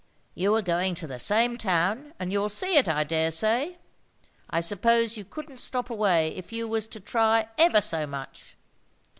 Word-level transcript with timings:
You 0.33 0.55
are 0.55 0.63
going 0.63 0.95
to 0.95 1.05
the 1.05 1.19
same 1.19 1.59
town, 1.59 2.15
and 2.17 2.31
you'll 2.31 2.49
see 2.49 2.75
it, 2.75 2.89
I 2.89 3.03
dare 3.03 3.29
say. 3.29 3.77
I 4.49 4.59
suppose 4.59 5.15
you 5.15 5.23
couldn't 5.23 5.59
stop 5.59 5.91
away 5.91 6.29
if 6.29 6.51
you 6.51 6.67
was 6.67 6.87
to 6.87 6.99
try 6.99 7.49
ever 7.59 7.81
so 7.81 8.07
much." 8.07 8.55